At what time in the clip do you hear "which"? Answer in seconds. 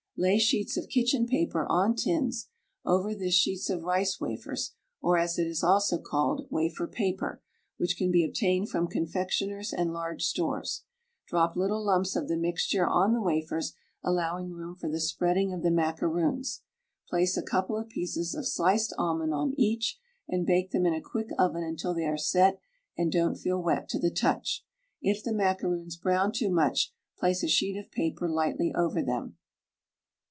7.77-7.97